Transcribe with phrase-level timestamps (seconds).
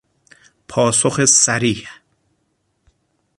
[0.67, 1.87] پاسخ صریح